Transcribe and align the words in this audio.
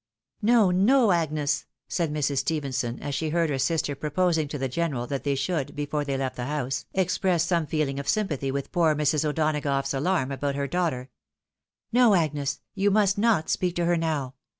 "No, 0.51 0.71
no, 0.71 1.11
Agnes 1.11 1.65
I" 1.67 1.69
said 1.87 2.11
Mrs. 2.11 2.37
Stephenson, 2.39 2.99
as 3.03 3.13
she 3.13 3.29
heard 3.29 3.51
her 3.51 3.59
sister 3.59 3.93
proposing 3.95 4.47
to 4.47 4.57
the 4.57 4.67
general 4.67 5.05
that 5.05 5.23
they 5.23 5.35
should, 5.35 5.75
before 5.75 6.03
they 6.03 6.17
left 6.17 6.37
the 6.37 6.45
house, 6.45 6.85
express 6.95 7.45
some 7.45 7.67
feeling 7.67 7.99
of 7.99 8.09
sympathy 8.09 8.49
with 8.49 8.71
poor 8.71 8.95
Mrs. 8.95 9.23
O'Donagough's 9.23 9.93
alarm 9.93 10.31
about 10.31 10.55
her 10.55 10.65
daughter," 10.65 11.11
No, 11.93 12.15
Agnes, 12.15 12.61
you 12.73 12.89
must 12.89 13.19
not 13.19 13.47
speak 13.47 13.75
to 13.75 13.85
her 13.85 13.95
now 13.95 14.33